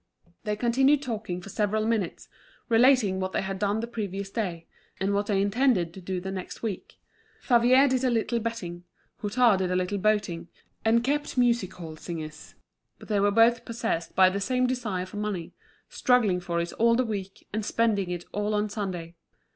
[0.45, 2.27] They continued talking for several minutes,
[2.69, 4.65] relating what they had done the previous day,
[4.99, 6.97] and what they intended to do the next week.
[7.39, 8.83] Favier did a little betting,
[9.21, 10.47] Hutin did a little boating,
[10.83, 12.55] and kept music hall singers.
[12.97, 15.53] But they were both possessed by the same desire for money,
[15.87, 19.13] struggling for it all the week, and spending it all on Sunday.